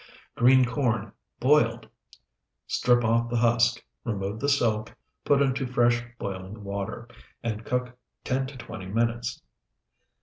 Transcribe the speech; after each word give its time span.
GREEN 0.33 0.65
CORN 0.65 1.11
(BOILED) 1.39 1.87
Strip 2.65 3.03
off 3.03 3.29
the 3.29 3.37
husk, 3.37 3.85
remove 4.03 4.39
the 4.39 4.49
silk, 4.49 4.91
put 5.25 5.43
into 5.43 5.67
fresh 5.67 6.01
boiling 6.17 6.63
water, 6.63 7.07
and 7.43 7.63
cook 7.63 7.95
ten 8.23 8.47
to 8.47 8.57
twenty 8.57 8.87
minutes. 8.87 9.43